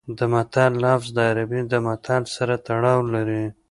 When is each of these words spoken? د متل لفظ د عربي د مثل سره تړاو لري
د 0.17 0.19
متل 0.33 0.71
لفظ 0.85 1.07
د 1.13 1.17
عربي 1.29 1.61
د 1.67 1.73
مثل 1.87 2.21
سره 2.35 2.55
تړاو 2.67 2.99
لري 3.13 3.43